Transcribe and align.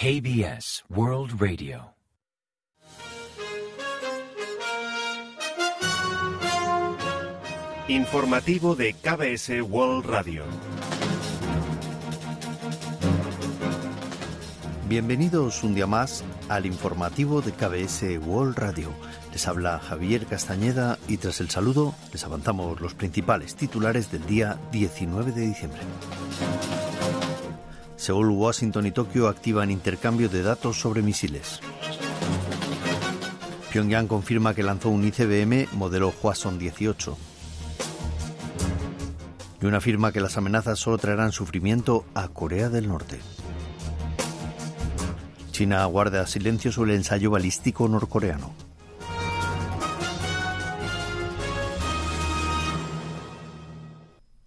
KBS 0.00 0.84
World 0.90 1.40
Radio. 1.40 1.92
Informativo 7.88 8.76
de 8.76 8.92
KBS 8.92 9.60
World 9.68 10.06
Radio. 10.06 10.44
Bienvenidos 14.88 15.64
un 15.64 15.74
día 15.74 15.88
más 15.88 16.22
al 16.48 16.66
informativo 16.66 17.42
de 17.42 17.50
KBS 17.50 18.24
World 18.24 18.56
Radio. 18.56 18.90
Les 19.32 19.48
habla 19.48 19.80
Javier 19.80 20.26
Castañeda 20.26 20.96
y 21.08 21.16
tras 21.16 21.40
el 21.40 21.50
saludo 21.50 21.92
les 22.12 22.22
avanzamos 22.22 22.80
los 22.80 22.94
principales 22.94 23.56
titulares 23.56 24.12
del 24.12 24.24
día 24.26 24.60
19 24.70 25.32
de 25.32 25.40
diciembre. 25.40 25.80
Seúl, 27.98 28.30
Washington 28.30 28.86
y 28.86 28.92
Tokio 28.92 29.26
activan 29.26 29.72
intercambio 29.72 30.28
de 30.28 30.42
datos 30.42 30.80
sobre 30.80 31.02
misiles. 31.02 31.60
Pyongyang 33.72 34.06
confirma 34.06 34.54
que 34.54 34.62
lanzó 34.62 34.88
un 34.88 35.04
ICBM 35.04 35.66
modelo 35.72 36.10
Hwasong 36.22 36.58
18 36.58 37.18
y 39.60 39.66
una 39.66 39.78
afirma 39.78 40.12
que 40.12 40.20
las 40.20 40.36
amenazas 40.36 40.78
solo 40.78 40.96
traerán 40.98 41.32
sufrimiento 41.32 42.04
a 42.14 42.28
Corea 42.28 42.68
del 42.68 42.88
Norte. 42.88 43.18
China 45.50 45.84
guarda 45.86 46.24
silencio 46.28 46.70
sobre 46.70 46.92
el 46.92 46.98
ensayo 46.98 47.32
balístico 47.32 47.88
norcoreano. 47.88 48.54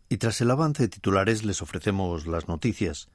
Y 0.07 0.17
tras 0.17 0.39
el 0.39 0.51
avance 0.51 0.83
de 0.83 0.89
titulares 0.89 1.43
les 1.43 1.61
ofrecemos 1.61 2.27
las 2.27 2.47
noticias. 2.47 3.09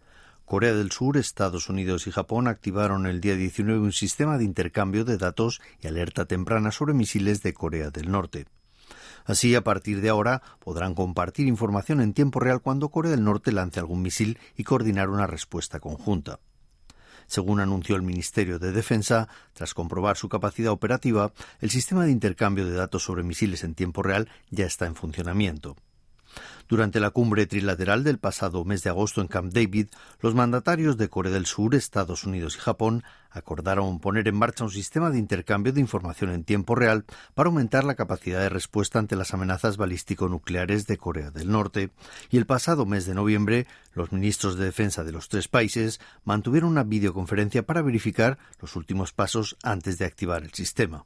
Corea 0.46 0.74
del 0.74 0.92
Sur, 0.92 1.16
Estados 1.16 1.68
Unidos 1.68 2.06
y 2.06 2.12
Japón 2.12 2.46
activaron 2.46 3.06
el 3.06 3.20
día 3.20 3.34
19 3.34 3.80
un 3.80 3.92
sistema 3.92 4.38
de 4.38 4.45
intercambio 4.45 5.05
de 5.05 5.19
datos 5.19 5.60
y 5.82 5.88
alerta 5.88 6.25
temprana 6.25 6.70
sobre 6.70 6.94
misiles 6.94 7.42
de 7.42 7.53
Corea 7.53 7.91
del 7.91 8.12
Norte. 8.12 8.47
Así, 9.25 9.56
a 9.56 9.64
partir 9.64 10.00
de 10.00 10.08
ahora, 10.08 10.42
podrán 10.61 10.94
compartir 10.94 11.48
información 11.48 12.00
en 12.00 12.14
tiempo 12.14 12.38
real 12.38 12.61
cuando 12.61 12.91
Corea 12.91 13.11
del 13.11 13.25
Norte 13.25 13.50
lance 13.50 13.80
algún 13.80 14.03
misil 14.03 14.38
y 14.56 14.62
coordinar 14.62 15.11
una 15.11 15.27
respuesta 15.27 15.80
conjunta. 15.80 16.38
Según 17.27 17.58
anunció 17.58 17.97
el 17.97 18.03
Ministerio 18.03 18.60
de 18.60 18.70
Defensa, 18.70 19.28
tras 19.53 19.75
comprobar 19.75 20.16
su 20.16 20.28
capacidad 20.28 20.70
operativa, 20.70 21.33
el 21.60 21.70
sistema 21.70 22.05
de 22.05 22.12
intercambio 22.12 22.66
de 22.66 22.75
datos 22.75 23.03
sobre 23.03 23.25
misiles 23.25 23.64
en 23.64 23.75
tiempo 23.75 24.00
real 24.05 24.28
ya 24.50 24.66
está 24.66 24.86
en 24.86 24.94
funcionamiento. 24.94 25.75
Durante 26.69 27.01
la 27.01 27.11
cumbre 27.11 27.47
trilateral 27.47 28.03
del 28.05 28.19
pasado 28.19 28.65
mes 28.65 28.83
de 28.83 28.91
agosto 28.91 29.20
en 29.20 29.29
Camp 29.29 29.53
David, 29.53 29.89
los 30.20 30.34
mandatarios 30.34 30.97
de 30.97 31.09
Corea 31.09 31.33
del 31.33 31.47
Sur, 31.47 31.75
Estados 31.75 32.25
Unidos 32.25 32.56
y 32.56 32.61
Japón 32.61 33.05
acordaron 33.31 34.01
poner 34.01 34.27
en 34.28 34.37
marcha 34.37 34.65
un 34.65 34.70
sistema 34.70 35.11
de 35.11 35.19
intercambio 35.19 35.73
de 35.73 35.81
información 35.81 36.31
en 36.31 36.45
tiempo 36.45 36.75
real 36.75 37.05
para 37.34 37.48
aumentar 37.48 37.84
la 37.84 37.95
capacidad 37.95 38.41
de 38.41 38.48
respuesta 38.48 38.98
ante 38.98 39.17
las 39.17 39.34
amenazas 39.34 39.77
balístico-nucleares 39.77 40.87
de 40.87 40.97
Corea 40.97 41.31
del 41.31 41.51
Norte. 41.51 41.91
Y 42.31 42.39
el 42.39 42.47
pasado 42.47 42.87
mes 42.87 43.06
de 43.06 43.15
noviembre, 43.15 43.67
los 43.93 44.12
ministros 44.12 44.56
de 44.56 44.65
defensa 44.65 45.05
de 45.05 45.12
los 45.12 45.28
tres 45.28 45.48
países 45.48 46.00
mantuvieron 46.25 46.71
una 46.71 46.84
videoconferencia 46.84 47.65
para 47.65 47.83
verificar 47.83 48.39
los 48.61 48.77
últimos 48.77 49.12
pasos 49.12 49.56
antes 49.62 49.98
de 49.98 50.06
activar 50.06 50.43
el 50.43 50.53
sistema. 50.53 51.05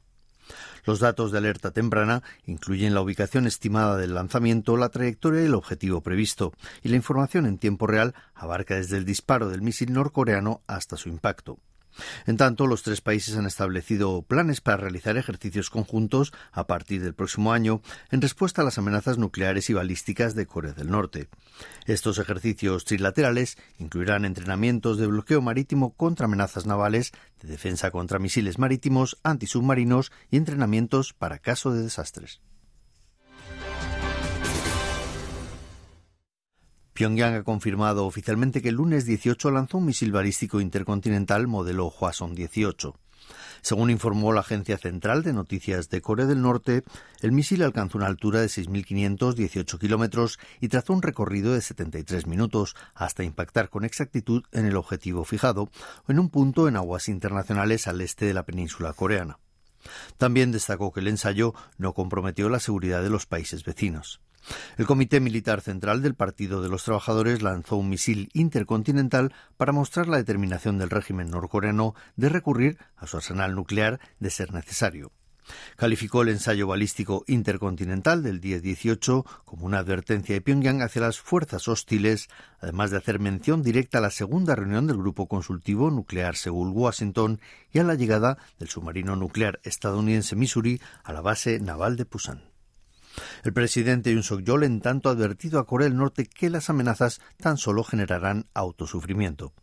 Los 0.85 0.99
datos 0.99 1.31
de 1.31 1.37
alerta 1.37 1.71
temprana 1.71 2.23
incluyen 2.45 2.93
la 2.93 3.01
ubicación 3.01 3.47
estimada 3.47 3.97
del 3.97 4.15
lanzamiento, 4.15 4.77
la 4.77 4.89
trayectoria 4.89 5.41
y 5.41 5.45
el 5.45 5.55
objetivo 5.55 6.01
previsto, 6.01 6.53
y 6.83 6.89
la 6.89 6.95
información 6.95 7.45
en 7.45 7.57
tiempo 7.57 7.87
real 7.87 8.15
abarca 8.33 8.75
desde 8.75 8.97
el 8.97 9.05
disparo 9.05 9.49
del 9.49 9.61
misil 9.61 9.93
norcoreano 9.93 10.61
hasta 10.67 10.97
su 10.97 11.09
impacto. 11.09 11.57
En 12.25 12.37
tanto, 12.37 12.67
los 12.67 12.83
tres 12.83 13.01
países 13.01 13.35
han 13.35 13.45
establecido 13.45 14.21
planes 14.21 14.61
para 14.61 14.77
realizar 14.77 15.17
ejercicios 15.17 15.69
conjuntos 15.69 16.33
a 16.51 16.67
partir 16.67 17.03
del 17.03 17.13
próximo 17.13 17.53
año 17.53 17.81
en 18.11 18.21
respuesta 18.21 18.61
a 18.61 18.65
las 18.65 18.77
amenazas 18.77 19.17
nucleares 19.17 19.69
y 19.69 19.73
balísticas 19.73 20.35
de 20.35 20.45
Corea 20.45 20.73
del 20.73 20.89
Norte. 20.89 21.29
Estos 21.85 22.17
ejercicios 22.17 22.85
trilaterales 22.85 23.57
incluirán 23.79 24.25
entrenamientos 24.25 24.97
de 24.97 25.07
bloqueo 25.07 25.41
marítimo 25.41 25.93
contra 25.93 26.25
amenazas 26.25 26.65
navales, 26.65 27.11
de 27.41 27.49
defensa 27.49 27.91
contra 27.91 28.19
misiles 28.19 28.59
marítimos, 28.59 29.17
antisubmarinos 29.23 30.11
y 30.29 30.37
entrenamientos 30.37 31.13
para 31.13 31.39
caso 31.39 31.71
de 31.71 31.83
desastres. 31.83 32.41
Pyongyang 37.01 37.33
ha 37.33 37.43
confirmado 37.43 38.05
oficialmente 38.05 38.61
que 38.61 38.69
el 38.69 38.75
lunes 38.75 39.05
18 39.05 39.49
lanzó 39.49 39.79
un 39.79 39.87
misil 39.87 40.11
balístico 40.11 40.61
intercontinental 40.61 41.47
modelo 41.47 41.89
Hwasong 41.89 42.35
18. 42.35 42.95
Según 43.63 43.89
informó 43.89 44.31
la 44.33 44.41
Agencia 44.41 44.77
Central 44.77 45.23
de 45.23 45.33
Noticias 45.33 45.89
de 45.89 45.99
Corea 45.99 46.27
del 46.27 46.43
Norte, 46.43 46.83
el 47.21 47.31
misil 47.31 47.63
alcanzó 47.63 47.97
una 47.97 48.05
altura 48.05 48.39
de 48.39 48.49
6.518 48.49 49.79
kilómetros 49.79 50.37
y 50.59 50.67
trazó 50.67 50.93
un 50.93 51.01
recorrido 51.01 51.55
de 51.55 51.61
73 51.61 52.27
minutos 52.27 52.75
hasta 52.93 53.23
impactar 53.23 53.71
con 53.71 53.83
exactitud 53.83 54.43
en 54.51 54.67
el 54.67 54.77
objetivo 54.77 55.23
fijado, 55.23 55.71
en 56.07 56.19
un 56.19 56.29
punto 56.29 56.67
en 56.67 56.75
aguas 56.75 57.09
internacionales 57.09 57.87
al 57.87 57.99
este 58.01 58.25
de 58.25 58.35
la 58.35 58.45
península 58.45 58.93
coreana. 58.93 59.39
También 60.19 60.51
destacó 60.51 60.93
que 60.93 60.99
el 60.99 61.07
ensayo 61.07 61.55
no 61.79 61.93
comprometió 61.93 62.47
la 62.47 62.59
seguridad 62.59 63.01
de 63.01 63.09
los 63.09 63.25
países 63.25 63.63
vecinos. 63.63 64.21
El 64.77 64.85
Comité 64.85 65.19
Militar 65.19 65.61
Central 65.61 66.01
del 66.01 66.15
Partido 66.15 66.61
de 66.61 66.69
los 66.69 66.83
Trabajadores 66.83 67.41
lanzó 67.41 67.77
un 67.77 67.89
misil 67.89 68.29
intercontinental 68.33 69.33
para 69.57 69.71
mostrar 69.71 70.07
la 70.07 70.17
determinación 70.17 70.77
del 70.77 70.89
régimen 70.89 71.29
norcoreano 71.29 71.95
de 72.15 72.29
recurrir 72.29 72.77
a 72.97 73.07
su 73.07 73.17
arsenal 73.17 73.55
nuclear 73.55 73.99
de 74.19 74.29
ser 74.29 74.53
necesario. 74.53 75.11
Calificó 75.75 76.21
el 76.21 76.29
ensayo 76.29 76.67
balístico 76.67 77.23
intercontinental 77.27 78.23
del 78.23 78.39
día 78.39 78.59
18 78.59 79.25
como 79.45 79.65
una 79.65 79.79
advertencia 79.79 80.35
de 80.35 80.41
Pyongyang 80.41 80.81
hacia 80.81 81.01
las 81.01 81.19
fuerzas 81.19 81.67
hostiles, 81.67 82.29
además 82.59 82.91
de 82.91 82.97
hacer 82.97 83.19
mención 83.19 83.63
directa 83.63 83.97
a 83.97 84.01
la 84.01 84.11
segunda 84.11 84.55
reunión 84.55 84.87
del 84.87 84.97
Grupo 84.97 85.27
Consultivo 85.27 85.89
Nuclear 85.89 86.35
Seúl-Washington 86.35 87.39
y 87.71 87.79
a 87.79 87.83
la 87.83 87.95
llegada 87.95 88.37
del 88.59 88.69
submarino 88.69 89.15
nuclear 89.15 89.59
estadounidense 89.63 90.35
Missouri 90.35 90.81
a 91.03 91.13
la 91.13 91.21
base 91.21 91.59
naval 91.59 91.97
de 91.97 92.05
Pusan. 92.05 92.50
El 93.43 93.53
presidente 93.53 94.11
Yoon 94.11 94.23
Suk-yeol 94.23 94.63
en 94.63 94.81
tanto 94.81 95.09
ha 95.09 95.13
advertido 95.13 95.59
a 95.59 95.65
Corea 95.65 95.87
del 95.87 95.97
Norte 95.97 96.25
que 96.25 96.51
las 96.51 96.69
amenazas 96.69 97.21
tan 97.37 97.57
solo 97.57 97.83
generarán 97.83 98.45
autosufrimiento. 98.53 99.53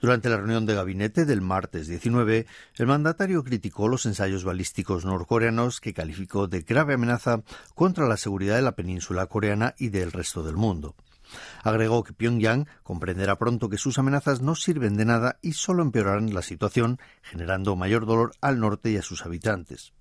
Durante 0.00 0.28
la 0.28 0.36
reunión 0.36 0.64
de 0.64 0.74
gabinete 0.74 1.24
del 1.24 1.40
martes 1.40 1.88
19, 1.88 2.46
el 2.76 2.86
mandatario 2.86 3.42
criticó 3.42 3.88
los 3.88 4.06
ensayos 4.06 4.44
balísticos 4.44 5.04
norcoreanos 5.04 5.80
que 5.80 5.92
calificó 5.92 6.46
de 6.46 6.62
grave 6.62 6.94
amenaza 6.94 7.42
contra 7.74 8.06
la 8.06 8.16
seguridad 8.16 8.56
de 8.56 8.62
la 8.62 8.76
península 8.76 9.26
coreana 9.26 9.74
y 9.76 9.88
del 9.88 10.12
resto 10.12 10.44
del 10.44 10.56
mundo. 10.56 10.94
Agregó 11.64 12.04
que 12.04 12.12
Pyongyang 12.12 12.68
comprenderá 12.84 13.36
pronto 13.36 13.68
que 13.68 13.78
sus 13.78 13.98
amenazas 13.98 14.40
no 14.40 14.54
sirven 14.54 14.96
de 14.96 15.04
nada 15.04 15.38
y 15.42 15.54
solo 15.54 15.82
empeorarán 15.82 16.32
la 16.32 16.42
situación, 16.42 17.00
generando 17.22 17.74
mayor 17.74 18.06
dolor 18.06 18.34
al 18.40 18.60
norte 18.60 18.92
y 18.92 18.96
a 18.98 19.02
sus 19.02 19.26
habitantes. 19.26 19.92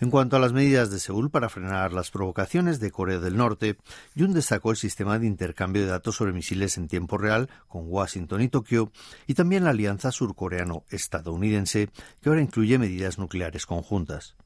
En 0.00 0.10
cuanto 0.10 0.36
a 0.36 0.40
las 0.40 0.52
medidas 0.52 0.90
de 0.90 0.98
Seúl 0.98 1.30
para 1.30 1.48
frenar 1.48 1.92
las 1.92 2.10
provocaciones 2.10 2.80
de 2.80 2.90
Corea 2.90 3.20
del 3.20 3.36
Norte, 3.36 3.78
Jun 4.16 4.32
destacó 4.32 4.72
el 4.72 4.76
sistema 4.76 5.18
de 5.18 5.26
intercambio 5.26 5.82
de 5.82 5.88
datos 5.88 6.16
sobre 6.16 6.32
misiles 6.32 6.76
en 6.76 6.88
tiempo 6.88 7.16
real 7.16 7.48
con 7.68 7.84
Washington 7.86 8.42
y 8.42 8.48
Tokio 8.48 8.90
y 9.26 9.34
también 9.34 9.64
la 9.64 9.70
alianza 9.70 10.10
surcoreano-estadounidense 10.10 11.90
que 12.20 12.28
ahora 12.28 12.42
incluye 12.42 12.78
medidas 12.78 13.18
nucleares 13.18 13.66
conjuntas. 13.66 14.36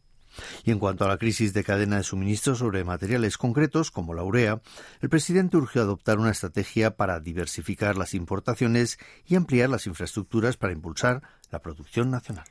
Y 0.65 0.71
en 0.71 0.79
cuanto 0.79 1.05
a 1.05 1.09
la 1.09 1.19
crisis 1.19 1.53
de 1.53 1.65
cadena 1.65 1.97
de 1.97 2.03
suministro 2.03 2.55
sobre 2.55 2.85
materiales 2.85 3.39
concretos 3.39 3.91
como 3.91 4.15
la 4.15 4.23
urea, 4.23 4.61
el 5.01 5.09
presidente 5.09 5.57
urgió 5.57 5.83
adoptar 5.83 6.19
una 6.19 6.31
estrategia 6.31 6.97
para 6.97 7.21
diversificar 7.21 7.97
las 7.97 8.15
importaciones 8.15 8.99
y 9.27 9.37
ampliar 9.37 9.71
las 9.71 9.87
infraestructuras 9.87 10.57
para 10.57 10.73
impulsar 10.73 11.23
la 11.51 11.61
producción 11.61 12.11
nacional. 12.11 12.47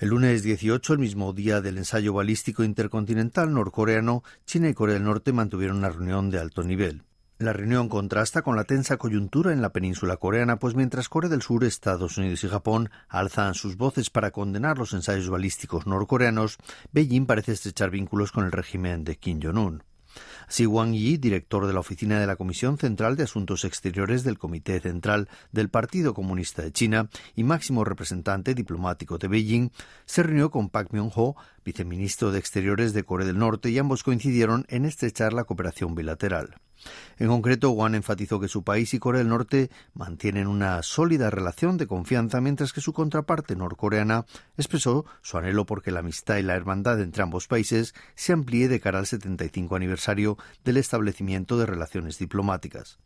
El 0.00 0.08
lunes 0.08 0.42
18, 0.42 0.94
el 0.94 0.98
mismo 0.98 1.34
día 1.34 1.60
del 1.60 1.76
ensayo 1.76 2.14
balístico 2.14 2.64
intercontinental 2.64 3.52
norcoreano, 3.52 4.24
China 4.46 4.70
y 4.70 4.72
Corea 4.72 4.94
del 4.94 5.04
Norte 5.04 5.34
mantuvieron 5.34 5.76
una 5.76 5.90
reunión 5.90 6.30
de 6.30 6.38
alto 6.38 6.62
nivel. 6.62 7.02
La 7.36 7.52
reunión 7.52 7.90
contrasta 7.90 8.40
con 8.40 8.56
la 8.56 8.64
tensa 8.64 8.96
coyuntura 8.96 9.52
en 9.52 9.60
la 9.60 9.74
península 9.74 10.16
coreana, 10.16 10.58
pues 10.58 10.74
mientras 10.74 11.10
Corea 11.10 11.28
del 11.28 11.42
Sur, 11.42 11.64
Estados 11.64 12.16
Unidos 12.16 12.42
y 12.44 12.48
Japón 12.48 12.88
alzan 13.10 13.52
sus 13.52 13.76
voces 13.76 14.08
para 14.08 14.30
condenar 14.30 14.78
los 14.78 14.94
ensayos 14.94 15.28
balísticos 15.28 15.86
norcoreanos, 15.86 16.56
Beijing 16.92 17.26
parece 17.26 17.52
estrechar 17.52 17.90
vínculos 17.90 18.32
con 18.32 18.46
el 18.46 18.52
régimen 18.52 19.04
de 19.04 19.18
Kim 19.18 19.38
Jong-un. 19.42 19.82
Así, 20.48 20.66
Wang 20.66 20.92
Yi, 20.92 21.16
director 21.16 21.66
de 21.66 21.72
la 21.72 21.80
oficina 21.80 22.18
de 22.18 22.26
la 22.26 22.36
Comisión 22.36 22.78
Central 22.78 23.16
de 23.16 23.24
Asuntos 23.24 23.64
Exteriores 23.64 24.24
del 24.24 24.38
Comité 24.38 24.80
Central 24.80 25.28
del 25.52 25.68
Partido 25.68 26.14
Comunista 26.14 26.62
de 26.62 26.72
China 26.72 27.08
y 27.36 27.44
máximo 27.44 27.84
representante 27.84 28.54
diplomático 28.54 29.18
de 29.18 29.28
Beijing, 29.28 29.70
se 30.06 30.22
reunió 30.22 30.50
con 30.50 30.68
Pak 30.68 30.92
Myung-ho, 30.92 31.36
viceministro 31.64 32.32
de 32.32 32.38
Exteriores 32.38 32.92
de 32.92 33.04
Corea 33.04 33.26
del 33.26 33.38
Norte, 33.38 33.70
y 33.70 33.78
ambos 33.78 34.02
coincidieron 34.02 34.66
en 34.68 34.84
estrechar 34.84 35.32
la 35.32 35.44
cooperación 35.44 35.94
bilateral. 35.94 36.56
En 37.18 37.28
concreto, 37.28 37.70
Wang 37.70 37.94
enfatizó 37.94 38.40
que 38.40 38.48
su 38.48 38.64
país 38.64 38.94
y 38.94 38.98
Corea 38.98 39.18
del 39.18 39.28
Norte 39.28 39.70
mantienen 39.92 40.46
una 40.46 40.82
sólida 40.82 41.28
relación 41.28 41.76
de 41.76 41.86
confianza, 41.86 42.40
mientras 42.40 42.72
que 42.72 42.80
su 42.80 42.92
contraparte 42.92 43.56
norcoreana 43.56 44.24
expresó 44.56 45.04
su 45.20 45.36
anhelo 45.36 45.66
porque 45.66 45.90
la 45.90 46.00
amistad 46.00 46.38
y 46.38 46.42
la 46.42 46.56
hermandad 46.56 47.00
entre 47.00 47.22
ambos 47.22 47.46
países 47.46 47.94
se 48.14 48.32
amplíe 48.32 48.68
de 48.68 48.80
cara 48.80 48.98
al 48.98 49.06
75 49.06 49.76
aniversario 49.76 49.99
del 50.64 50.76
establecimiento 50.76 51.58
de 51.58 51.66
relaciones 51.66 52.18
diplomáticas. 52.18 52.98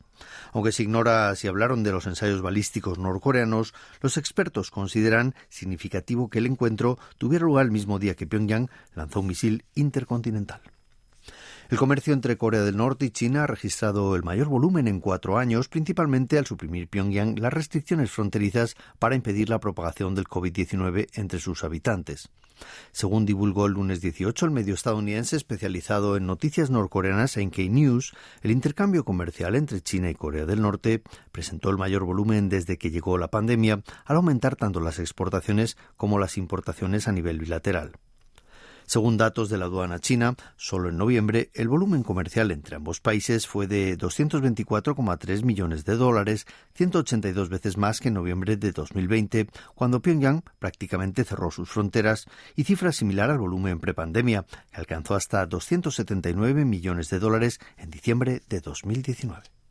Aunque 0.52 0.73
se 0.73 0.85
ignora 0.85 1.35
si 1.35 1.49
hablaron 1.49 1.82
de 1.82 1.93
los 1.93 2.06
ensayos 2.06 2.41
balísticos 2.41 2.99
norcoreanos, 2.99 3.75
los 4.00 4.17
expertos 4.17 4.70
consideran 4.70 5.35
significativo 5.49 6.31
que 6.31 6.38
el 6.38 6.46
encuentro 6.46 6.99
tuviera 7.19 7.44
lugar 7.44 7.67
el 7.67 7.73
mismo 7.73 7.99
día 7.99 8.14
que 8.14 8.26
Pyongyang 8.26 8.70
lanzó 8.94 9.20
un 9.20 9.26
misil 9.26 9.64
intercontinental. 9.75 10.61
El 11.70 11.78
comercio 11.78 12.12
entre 12.12 12.37
Corea 12.37 12.61
del 12.61 12.76
Norte 12.76 13.06
y 13.06 13.11
China 13.11 13.44
ha 13.44 13.46
registrado 13.46 14.14
el 14.16 14.22
mayor 14.22 14.49
volumen 14.49 14.87
en 14.87 15.00
cuatro 15.00 15.38
años, 15.38 15.69
principalmente 15.69 16.37
al 16.37 16.44
suprimir 16.44 16.88
Pyongyang 16.88 17.38
las 17.38 17.55
restricciones 17.55 18.11
fronterizas 18.11 18.76
para 18.99 19.14
impedir 19.14 19.49
la 19.49 19.61
propagación 19.61 20.14
del 20.14 20.26
COVID-19 20.26 21.08
entre 21.14 21.40
sus 21.40 21.64
habitantes. 21.64 22.28
Según 22.93 23.25
divulgó 23.25 23.66
el 23.66 23.72
lunes 23.72 24.02
18 24.02 24.44
el 24.44 24.52
medio 24.52 24.75
estadounidense 24.75 25.37
especializado 25.37 26.16
en 26.16 26.26
noticias 26.26 26.69
norcoreanas 26.69 27.38
NK 27.38 27.58
News, 27.70 28.14
el 28.43 28.50
intercambio 28.50 29.05
comercial 29.05 29.55
entre 29.55 29.81
China 29.81 30.11
y 30.11 30.14
Corea 30.14 30.44
del 30.44 30.61
Norte 30.61 31.02
presentó 31.32 31.70
el 31.70 31.78
mayor 31.78 32.05
volumen 32.05 32.50
desde 32.50 32.76
que 32.76 32.90
llegó 32.90 33.16
la 33.16 33.31
pandemia, 33.31 33.82
al 34.05 34.16
aumentar 34.16 34.55
tanto 34.55 34.81
las 34.81 34.99
exportaciones 34.99 35.78
como 35.96 36.19
las 36.19 36.37
importaciones 36.37 37.08
a 37.08 37.12
nivel 37.12 37.38
bilateral. 37.38 37.93
Según 38.87 39.17
datos 39.17 39.49
de 39.49 39.59
la 39.59 39.65
aduana 39.65 39.99
china, 39.99 40.37
solo 40.57 40.91
en 40.91 40.99
noviembre 40.99 41.51
el 41.55 41.69
volumen 41.69 42.03
comercial 42.03 42.51
entre 42.51 42.77
ambos 42.77 43.01
países 43.01 43.47
fue 43.47 43.67
de 43.67 43.97
224,3 43.97 45.43
millones 45.43 45.85
de 45.85 45.97
dólares, 45.97 46.47
182 46.75 47.49
veces 47.49 47.77
más 47.79 48.01
que 48.01 48.09
en 48.09 48.15
noviembre 48.15 48.57
de 48.57 48.73
2020, 48.73 49.49
cuando 49.75 50.01
Pyongyang 50.01 50.43
prácticamente 50.59 51.25
cerró 51.25 51.51
sus 51.51 51.71
fronteras, 51.71 52.27
y 52.57 52.65
cifra 52.65 52.93
similar 52.93 53.31
al 53.31 53.39
volumen 53.39 53.81
prepandemia, 53.81 54.45
que 54.71 54.77
alcanzó 54.77 55.15
hasta 55.15 55.47
279 55.47 56.65
millones 56.65 57.09
de 57.09 57.19
dólares 57.19 57.61
en 57.79 57.91
diciembre 57.91 58.43
de 58.49 58.61
2019. 58.61 59.63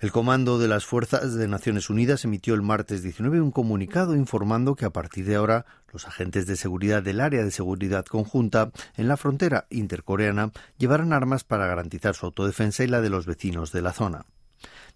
El 0.00 0.12
Comando 0.12 0.58
de 0.58 0.66
las 0.66 0.86
Fuerzas 0.86 1.34
de 1.34 1.46
Naciones 1.46 1.90
Unidas 1.90 2.24
emitió 2.24 2.54
el 2.54 2.62
martes 2.62 3.02
19 3.02 3.42
un 3.42 3.50
comunicado 3.50 4.16
informando 4.16 4.74
que 4.74 4.86
a 4.86 4.90
partir 4.94 5.26
de 5.26 5.34
ahora 5.34 5.66
los 5.92 6.08
agentes 6.08 6.46
de 6.46 6.56
seguridad 6.56 7.02
del 7.02 7.20
Área 7.20 7.44
de 7.44 7.50
Seguridad 7.50 8.06
Conjunta 8.06 8.70
en 8.96 9.08
la 9.08 9.18
frontera 9.18 9.66
intercoreana 9.68 10.52
llevarán 10.78 11.12
armas 11.12 11.44
para 11.44 11.66
garantizar 11.66 12.14
su 12.14 12.24
autodefensa 12.24 12.82
y 12.82 12.86
la 12.86 13.02
de 13.02 13.10
los 13.10 13.26
vecinos 13.26 13.72
de 13.72 13.82
la 13.82 13.92
zona. 13.92 14.24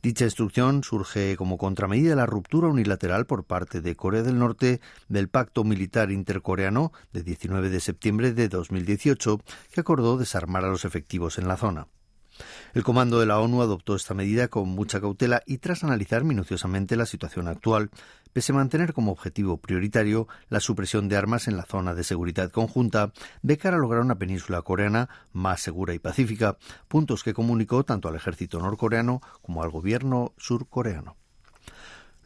Dicha 0.03 0.25
instrucción 0.25 0.83
surge 0.83 1.37
como 1.37 1.59
contramedida 1.59 2.09
de 2.09 2.17
la 2.17 2.25
ruptura 2.25 2.69
unilateral 2.69 3.27
por 3.27 3.45
parte 3.45 3.83
de 3.83 3.97
Corea 3.97 4.23
del 4.23 4.39
Norte 4.39 4.81
del 5.09 5.29
Pacto 5.29 5.65
Militar 5.65 6.13
Intercoreano 6.13 6.93
de 7.13 7.23
19 7.23 7.69
de 7.69 7.81
septiembre 7.81 8.33
de 8.33 8.49
2018, 8.49 9.39
que 9.71 9.81
acordó 9.81 10.17
desarmar 10.17 10.65
a 10.65 10.69
los 10.69 10.87
efectivos 10.87 11.37
en 11.37 11.47
la 11.47 11.59
zona. 11.59 11.89
El 12.73 12.83
Comando 12.83 13.21
de 13.21 13.27
la 13.27 13.41
ONU 13.41 13.63
adoptó 13.63 13.95
esta 13.95 14.15
medida 14.15 14.49
con 14.49 14.69
mucha 14.69 15.01
cautela 15.01 15.43
y 15.47 15.59
tras 15.59 15.85
analizar 15.85 16.25
minuciosamente 16.25 16.97
la 16.97 17.07
situación 17.07 17.49
actual, 17.49 17.91
pese 18.33 18.53
a 18.53 18.57
mantener 18.57 18.93
como 18.93 19.13
objetivo 19.13 19.59
prioritario 19.59 20.27
la 20.49 20.61
supresión 20.61 21.09
de 21.09 21.17
armas 21.17 21.49
en 21.49 21.57
la 21.57 21.65
zona 21.65 21.95
de 21.95 22.05
seguridad 22.05 22.51
conjunta 22.51 23.13
de 23.43 23.59
cara 23.59 23.77
a 23.77 23.81
lograr 23.81 24.03
una 24.03 24.19
península 24.19 24.63
coreana 24.63 25.09
más 25.33 25.61
segura 25.61 25.95
y 25.95 25.99
pacífica, 25.99 26.59
puntos 26.89 27.23
que 27.23 27.35
comunicó 27.35 27.85
tanto 27.85 28.09
al 28.09 28.17
ejército 28.17 28.59
norcoreano 28.59 29.21
como 29.41 29.63
al 29.63 29.71
gobierno 29.71 30.33
surcoreano. 30.37 31.17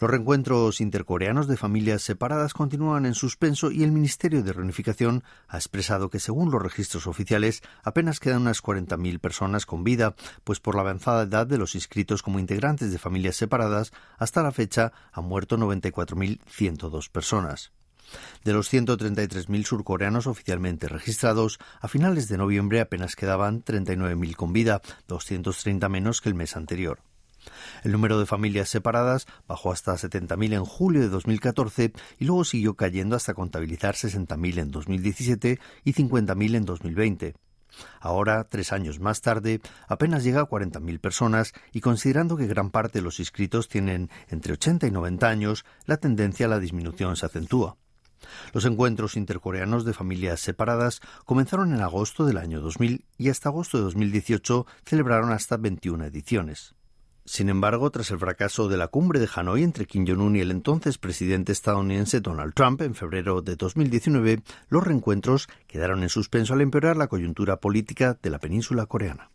Los 0.01 0.11
reencuentros 0.11 0.81
intercoreanos 0.81 1.49
de 1.49 1.57
familias 1.57 2.03
separadas 2.03 2.55
continúan 2.55 3.05
en 3.05 3.15
suspenso 3.15 3.73
y 3.73 3.83
el 3.83 3.91
Ministerio 3.91 4.45
de 4.45 4.53
Reunificación 4.53 5.25
ha 5.49 5.57
expresado 5.57 6.09
que, 6.09 6.21
según 6.21 6.53
los 6.53 6.63
registros 6.63 7.09
oficiales, 7.09 7.63
apenas 7.83 8.21
quedan 8.21 8.43
unas 8.43 8.63
40.000 8.63 9.19
personas 9.19 9.67
con 9.67 9.83
vida, 9.83 10.15
pues 10.45 10.61
por 10.61 10.77
la 10.77 10.83
avanzada 10.83 11.25
edad 11.25 11.49
de 11.49 11.59
los 11.59 11.75
inscritos 11.75 12.23
como 12.23 12.39
integrantes 12.39 12.93
de 12.93 12.99
familias 12.99 13.35
separadas, 13.35 13.93
hasta 14.19 14.45
la 14.45 14.53
fecha 14.53 14.93
han 15.13 15.25
muerto 15.25 15.57
94.102 15.57 17.11
personas. 17.11 17.73
De 18.45 18.53
los 18.53 18.73
133.000 18.73 19.65
surcoreanos 19.65 20.29
oficialmente 20.29 20.87
registrados, 20.87 21.59
a 21.81 21.89
finales 21.89 22.29
de 22.29 22.39
noviembre 22.39 22.81
apenas 22.81 23.17
quedaban 23.17 23.65
39.000 23.65 24.37
con 24.37 24.53
vida, 24.53 24.81
230 25.09 25.89
menos 25.89 26.21
que 26.21 26.29
el 26.29 26.37
mes 26.37 26.57
anterior. 26.57 27.01
El 27.85 27.93
número 27.93 28.19
de 28.19 28.27
familias 28.27 28.69
separadas 28.69 29.27
bajó 29.47 29.73
hasta 29.73 29.95
70.000 29.95 30.55
en 30.55 30.65
julio 30.65 31.01
de 31.01 31.09
2014 31.09 31.93
y 32.19 32.25
luego 32.25 32.45
siguió 32.45 32.75
cayendo 32.75 33.17
hasta 33.17 33.35
contabilizar 33.35 33.95
60.000 33.95 34.59
en 34.59 34.71
2017 34.71 35.61
y 35.85 35.93
50.000 35.93 36.55
en 36.57 36.65
2020. 36.65 37.35
Ahora, 38.01 38.45
tres 38.45 38.73
años 38.73 38.99
más 38.99 39.21
tarde, 39.21 39.61
apenas 39.87 40.25
llega 40.25 40.41
a 40.41 40.49
40.000 40.49 41.01
personas 41.01 41.53
y 41.73 41.81
considerando 41.81 42.37
que 42.37 42.47
gran 42.47 42.71
parte 42.71 42.99
de 42.99 43.03
los 43.03 43.21
inscritos 43.21 43.69
tienen 43.69 44.11
entre 44.29 44.55
80 44.55 44.87
y 44.87 44.91
90 44.91 45.29
años, 45.29 45.65
la 45.87 45.99
tendencia 45.99 46.47
a 46.47 46.49
la 46.49 46.59
disminución 46.59 47.17
se 47.17 47.27
acentúa. 47.27 47.77
Los 48.53 48.65
encuentros 48.65 49.17
intercoreanos 49.17 49.85
de 49.85 49.95
familias 49.95 50.41
separadas 50.41 51.01
comenzaron 51.25 51.73
en 51.73 51.83
agosto 51.83 52.27
del 52.27 52.39
año 52.39 52.61
2000 52.61 53.05
y 53.17 53.29
hasta 53.29 53.49
agosto 53.49 53.79
de 53.79 53.85
2018 53.85 54.67
celebraron 54.85 55.31
hasta 55.31 55.57
21 55.57 56.05
ediciones. 56.05 56.75
Sin 57.29 57.51
embargo, 57.51 57.91
tras 57.91 58.11
el 58.11 58.19
fracaso 58.19 58.69
de 58.69 58.79
la 58.79 58.89
cumbre 58.89 59.21
de 59.21 59.29
Hanoi 59.33 59.63
entre 59.63 59.85
Kim 59.85 60.07
Jong-un 60.09 60.37
y 60.37 60.41
el 60.41 60.51
entonces 60.51 60.97
presidente 60.97 61.53
estadounidense 61.53 62.23
Donald 62.23 62.55
Trump 62.55 62.81
en 62.81 62.95
febrero 62.95 63.43
de 63.43 63.55
2019, 63.55 64.41
los 64.71 64.83
reencuentros 64.83 65.47
quedaron 65.67 66.03
en 66.03 66.09
suspenso 66.09 66.55
al 66.55 66.63
empeorar 66.63 66.97
la 66.97 67.09
coyuntura 67.09 67.61
política 67.61 68.19
de 68.23 68.31
la 68.31 68.39
península 68.39 68.87
coreana. 68.87 69.31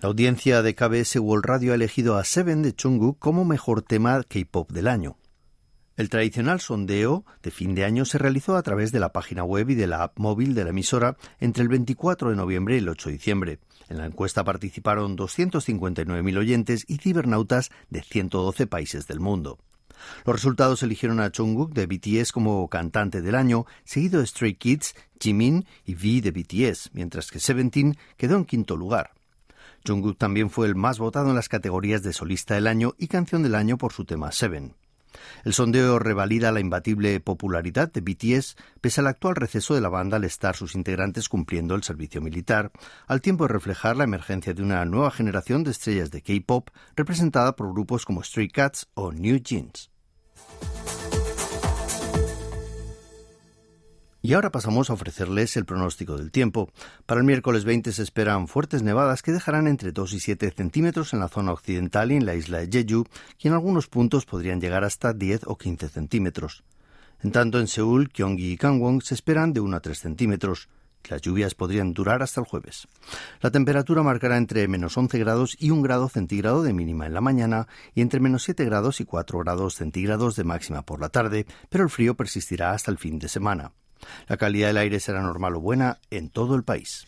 La 0.00 0.08
audiencia 0.08 0.62
de 0.62 0.76
KBS 0.76 1.16
World 1.16 1.44
Radio 1.44 1.72
ha 1.72 1.74
elegido 1.74 2.16
a 2.16 2.22
Seven 2.22 2.62
de 2.62 2.76
Jungkook 2.80 3.18
como 3.18 3.44
mejor 3.44 3.82
tema 3.82 4.22
K-pop 4.22 4.70
del 4.70 4.86
año. 4.86 5.16
El 6.02 6.08
tradicional 6.08 6.60
sondeo 6.60 7.24
de 7.44 7.52
fin 7.52 7.76
de 7.76 7.84
año 7.84 8.04
se 8.04 8.18
realizó 8.18 8.56
a 8.56 8.62
través 8.64 8.90
de 8.90 8.98
la 8.98 9.12
página 9.12 9.44
web 9.44 9.70
y 9.70 9.76
de 9.76 9.86
la 9.86 10.02
app 10.02 10.18
móvil 10.18 10.52
de 10.52 10.64
la 10.64 10.70
emisora 10.70 11.16
entre 11.38 11.62
el 11.62 11.68
24 11.68 12.30
de 12.30 12.34
noviembre 12.34 12.74
y 12.74 12.78
el 12.78 12.88
8 12.88 13.08
de 13.08 13.12
diciembre. 13.12 13.58
En 13.88 13.98
la 13.98 14.06
encuesta 14.06 14.42
participaron 14.42 15.16
259.000 15.16 16.36
oyentes 16.36 16.84
y 16.88 16.96
cibernautas 16.96 17.70
de 17.88 18.02
112 18.02 18.66
países 18.66 19.06
del 19.06 19.20
mundo. 19.20 19.60
Los 20.26 20.34
resultados 20.34 20.82
eligieron 20.82 21.20
a 21.20 21.30
Jungkook 21.30 21.72
de 21.72 21.86
BTS 21.86 22.32
como 22.32 22.66
cantante 22.66 23.22
del 23.22 23.36
año, 23.36 23.66
seguido 23.84 24.18
de 24.18 24.26
Stray 24.26 24.54
Kids, 24.54 24.96
Jimin 25.20 25.66
y 25.84 25.94
V 25.94 26.20
de 26.20 26.32
BTS, 26.32 26.90
mientras 26.94 27.30
que 27.30 27.38
Seventeen 27.38 27.96
quedó 28.16 28.34
en 28.34 28.44
quinto 28.44 28.76
lugar. 28.76 29.12
Jungkook 29.86 30.18
también 30.18 30.50
fue 30.50 30.66
el 30.66 30.74
más 30.74 30.98
votado 30.98 31.28
en 31.28 31.36
las 31.36 31.48
categorías 31.48 32.02
de 32.02 32.12
solista 32.12 32.56
del 32.56 32.66
año 32.66 32.94
y 32.98 33.06
canción 33.06 33.44
del 33.44 33.54
año 33.54 33.78
por 33.78 33.92
su 33.92 34.04
tema 34.04 34.32
Seven. 34.32 34.74
El 35.44 35.52
sondeo 35.52 35.98
revalida 35.98 36.52
la 36.52 36.60
imbatible 36.60 37.18
popularidad 37.20 37.92
de 37.92 38.00
BTS 38.00 38.56
pese 38.80 39.00
al 39.00 39.06
actual 39.06 39.36
receso 39.36 39.74
de 39.74 39.80
la 39.80 39.88
banda 39.88 40.16
al 40.16 40.24
estar 40.24 40.56
sus 40.56 40.74
integrantes 40.74 41.28
cumpliendo 41.28 41.74
el 41.74 41.82
servicio 41.82 42.20
militar, 42.20 42.72
al 43.06 43.20
tiempo 43.20 43.44
de 43.44 43.52
reflejar 43.52 43.96
la 43.96 44.04
emergencia 44.04 44.54
de 44.54 44.62
una 44.62 44.84
nueva 44.84 45.10
generación 45.10 45.64
de 45.64 45.70
estrellas 45.70 46.10
de 46.10 46.22
K-pop 46.22 46.70
representada 46.96 47.56
por 47.56 47.72
grupos 47.72 48.04
como 48.04 48.22
Stray 48.22 48.48
Cats 48.48 48.88
o 48.94 49.12
New 49.12 49.38
Jeans. 49.38 49.90
Y 54.24 54.34
ahora 54.34 54.52
pasamos 54.52 54.88
a 54.88 54.92
ofrecerles 54.92 55.56
el 55.56 55.64
pronóstico 55.64 56.16
del 56.16 56.30
tiempo. 56.30 56.70
Para 57.06 57.20
el 57.20 57.26
miércoles 57.26 57.64
20 57.64 57.90
se 57.90 58.04
esperan 58.04 58.46
fuertes 58.46 58.84
nevadas 58.84 59.20
que 59.20 59.32
dejarán 59.32 59.66
entre 59.66 59.90
2 59.90 60.12
y 60.12 60.20
7 60.20 60.52
centímetros 60.56 61.12
en 61.12 61.18
la 61.18 61.28
zona 61.28 61.52
occidental 61.52 62.12
y 62.12 62.16
en 62.16 62.24
la 62.24 62.36
isla 62.36 62.58
de 62.58 62.68
Jeju, 62.70 63.04
y 63.40 63.48
en 63.48 63.54
algunos 63.54 63.88
puntos 63.88 64.24
podrían 64.24 64.60
llegar 64.60 64.84
hasta 64.84 65.12
10 65.12 65.40
o 65.46 65.58
15 65.58 65.88
centímetros. 65.88 66.62
En 67.20 67.32
tanto, 67.32 67.58
en 67.58 67.66
Seúl, 67.66 68.10
Gyeonggi 68.12 68.52
y 68.52 68.56
Gangwon 68.56 69.00
se 69.00 69.14
esperan 69.14 69.52
de 69.52 69.58
1 69.58 69.76
a 69.76 69.80
3 69.80 69.98
centímetros. 69.98 70.68
Las 71.08 71.20
lluvias 71.20 71.56
podrían 71.56 71.92
durar 71.92 72.22
hasta 72.22 72.40
el 72.40 72.46
jueves. 72.46 72.86
La 73.40 73.50
temperatura 73.50 74.04
marcará 74.04 74.36
entre 74.36 74.68
menos 74.68 74.96
11 74.96 75.18
grados 75.18 75.56
y 75.58 75.70
1 75.72 75.82
grado 75.82 76.08
centígrado 76.08 76.62
de 76.62 76.72
mínima 76.72 77.06
en 77.06 77.14
la 77.14 77.20
mañana 77.20 77.66
y 77.92 78.02
entre 78.02 78.20
menos 78.20 78.44
7 78.44 78.64
grados 78.64 79.00
y 79.00 79.04
4 79.04 79.40
grados 79.40 79.74
centígrados 79.74 80.36
de 80.36 80.44
máxima 80.44 80.82
por 80.82 81.00
la 81.00 81.08
tarde, 81.08 81.44
pero 81.70 81.82
el 81.82 81.90
frío 81.90 82.14
persistirá 82.14 82.70
hasta 82.70 82.92
el 82.92 82.98
fin 82.98 83.18
de 83.18 83.28
semana. 83.28 83.72
La 84.28 84.36
calidad 84.36 84.68
del 84.68 84.78
aire 84.78 85.00
será 85.00 85.22
normal 85.22 85.56
o 85.56 85.60
buena 85.60 85.98
en 86.10 86.30
todo 86.30 86.54
el 86.54 86.64
país. 86.64 87.06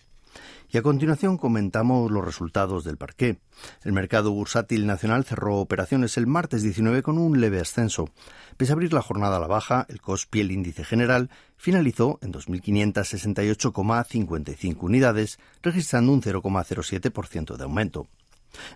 Y 0.75 0.79
a 0.79 0.83
continuación 0.83 1.39
comentamos 1.39 2.11
los 2.11 2.25
resultados 2.25 2.83
del 2.83 2.97
parqué. 2.97 3.39
El 3.85 3.93
mercado 3.93 4.33
bursátil 4.33 4.87
nacional 4.87 5.25
cerró 5.25 5.59
operaciones 5.59 6.17
el 6.17 6.27
martes 6.27 6.63
19 6.63 7.05
con 7.05 7.17
un 7.17 7.41
leve 7.41 7.61
ascenso. 7.61 8.09
Pese 8.57 8.73
a 8.73 8.75
abrir 8.75 8.93
la 8.93 9.01
jornada 9.01 9.37
a 9.37 9.41
la 9.41 9.47
baja, 9.47 9.87
el 9.89 10.01
COSPI, 10.01 10.41
el 10.41 10.51
índice 10.51 10.83
general, 10.83 11.31
finalizó 11.57 12.19
en 12.23 12.33
2.568,55 12.33 14.77
unidades, 14.81 15.39
registrando 15.63 16.13
un 16.13 16.23
0,07% 16.23 17.57
de 17.57 17.63
aumento. 17.63 18.09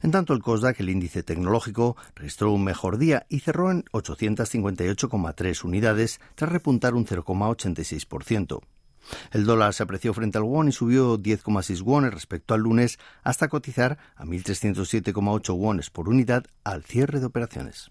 En 0.02 0.10
tanto, 0.10 0.32
el 0.32 0.42
COSDAC, 0.42 0.80
el 0.80 0.90
índice 0.90 1.22
tecnológico, 1.22 1.96
registró 2.14 2.52
un 2.52 2.64
mejor 2.64 2.98
día 2.98 3.26
y 3.28 3.40
cerró 3.40 3.70
en 3.70 3.84
858,3 3.92 5.64
unidades, 5.64 6.20
tras 6.34 6.52
repuntar 6.52 6.94
un 6.94 7.06
0,86%. 7.06 8.60
El 9.32 9.44
dólar 9.44 9.74
se 9.74 9.82
apreció 9.82 10.12
frente 10.12 10.38
al 10.38 10.44
won 10.44 10.68
y 10.68 10.72
subió 10.72 11.18
10,6 11.18 11.82
wones 11.82 12.12
respecto 12.12 12.54
al 12.54 12.60
lunes 12.60 12.98
hasta 13.22 13.48
cotizar 13.48 13.98
a 14.16 14.24
1.307,8 14.24 15.56
wones 15.56 15.90
por 15.90 16.08
unidad 16.08 16.44
al 16.64 16.84
cierre 16.84 17.20
de 17.20 17.26
operaciones. 17.26 17.90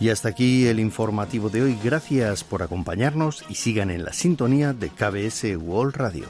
Y 0.00 0.10
hasta 0.10 0.28
aquí 0.28 0.66
el 0.66 0.80
informativo 0.80 1.48
de 1.48 1.62
hoy. 1.62 1.78
Gracias 1.82 2.44
por 2.44 2.62
acompañarnos 2.62 3.44
y 3.48 3.54
sigan 3.54 3.90
en 3.90 4.04
la 4.04 4.12
sintonía 4.12 4.72
de 4.72 4.90
KBS 4.90 5.56
World 5.56 5.96
Radio. 5.96 6.26